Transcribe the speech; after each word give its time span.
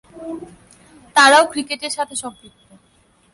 তারাও 1.15 1.45
ক্রিকেটের 1.51 1.91
সাথে 1.97 2.15
সম্পৃক্ত্। 2.15 2.61